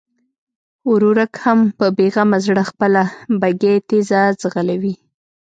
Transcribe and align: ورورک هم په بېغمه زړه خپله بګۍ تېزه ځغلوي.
ورورک 0.91 1.33
هم 1.45 1.59
په 1.77 1.85
بېغمه 1.97 2.37
زړه 2.45 2.63
خپله 2.69 3.03
بګۍ 3.41 3.75
تېزه 3.89 4.21
ځغلوي. 4.41 4.95